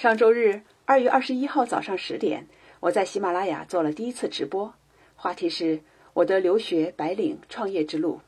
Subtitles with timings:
[0.00, 2.46] 上周日，二月二十一号早上十点，
[2.80, 4.72] 我在喜马拉雅做了第一次直播，
[5.14, 5.80] 话题是
[6.14, 8.22] 我的留学、白领、创业之路。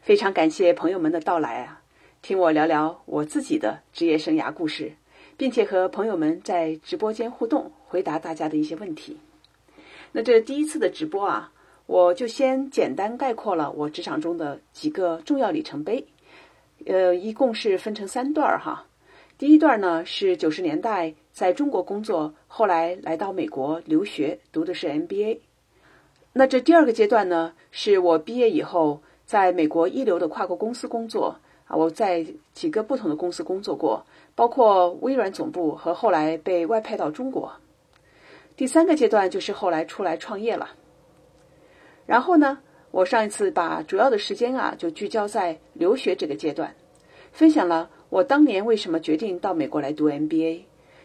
[0.00, 1.82] 非常感谢朋友们的到来啊，
[2.22, 4.94] 听我聊聊我自己的职业生涯故事，
[5.36, 9.18] 并且和朋友们在直播间互动，回答大家的一些问题。
[10.12, 11.52] 那这第一次的直播啊，
[11.84, 16.06] 我就先简单概括了我职场中的几个重要里程碑，
[16.86, 18.86] 呃，一共是分成三段儿哈。
[19.38, 25.40] 第一段呢是九十年代在中国工作，后来来到美国留学，读的是 MBA。
[26.32, 37.52] 那这第二个阶段呢，是我毕业以后在美国一流的跨国公司工作啊，我在几个不同的公司工作过，包括微软总部和后来被外派到中国。
[38.56, 40.70] 第三个阶段就是后来出来创业了。
[42.06, 42.58] 然后呢，
[42.90, 46.74] 我上一次把主要的时间啊就聚焦在留学这个阶段，
[47.32, 47.90] 分享了。
[48.08, 50.62] 我当年为什么决定到美国来读 MBA？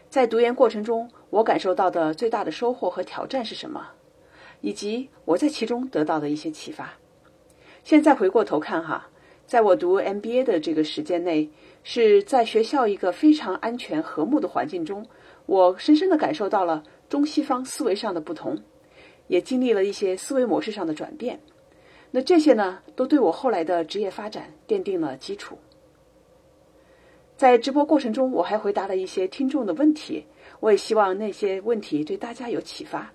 [0.08, 3.88] 在读研过程中，我感受到的最大的收获和挑战是什么？
[4.60, 6.94] 以及我在其中得到的一些启发。
[7.82, 9.08] 现在回过头看哈，
[9.46, 11.50] 在我读 MBA 的这个时间内，
[11.82, 15.04] 是在学校一个非常安全和睦的环境中，
[15.46, 18.56] 我深深的感受到了中西方思维上的不同，
[19.26, 21.40] 也经历了一些思维模式上的转变。
[22.12, 25.58] 那这些呢，都对我后来的职业发展奠定了基础。
[27.42, 30.24] 在直播过程中，我还回答了一些听众的问题，
[30.60, 33.12] 我也希望那些问题对大家有启发。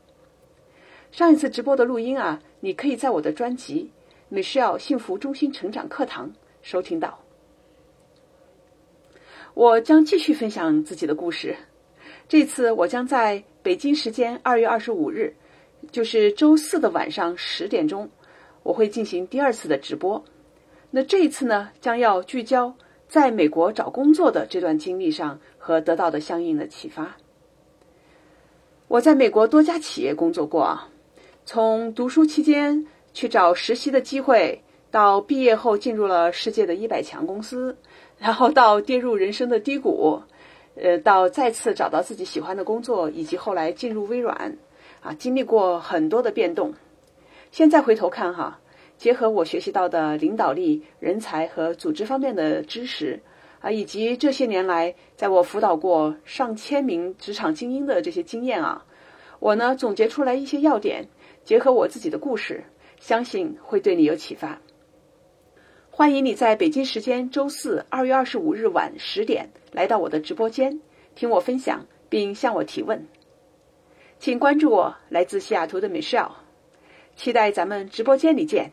[1.14, 3.90] 上一次直播的录音啊，你可以在我的专辑
[4.38, 6.30] 《Michelle 幸福中心成长课堂》
[6.62, 7.18] 收听到。
[9.54, 11.56] 我将继续分享自己的故事，
[12.28, 15.34] 这次我将在北京时间二月二十五日，
[15.90, 18.10] 就是周四的晚上十点钟，
[18.64, 20.22] 我会进行第二次的直播。
[20.92, 22.76] 那这一次呢，将要聚焦。
[23.08, 27.16] 在美国找工作的这段经历上和得到的相应的启发。
[28.90, 30.90] 我在美国多家企业工作过啊，
[31.46, 37.78] 从读书期间去找实习的机会，到毕业后进入了世界的一百强公司，
[38.18, 40.22] 然后到跌入人生的低谷，
[40.76, 44.58] 呃，到再次找到自己喜欢的工作，以及后来进入微软，
[45.02, 46.74] 啊，经历过很多的变动。
[47.52, 48.60] 现在回头看哈。
[48.98, 53.20] 结合我学习到的领导力、人才和组织方面的知识，
[53.60, 58.84] 啊，以及这些年来在我辅导过上千名职场精英的这些经验啊，
[59.40, 61.08] 我呢总结出来一些要点，
[61.44, 62.64] 结合我自己的故事，
[63.00, 64.60] 相信会对你有启发。
[65.92, 70.80] 欢迎你在北京时间周四二月二十五日晚十点来到我的直播间，
[71.16, 73.08] 听我分享并向我提问。
[74.20, 76.32] 请关注我，来自西雅图的 Michelle，
[77.16, 78.72] 期待咱们直播间里见。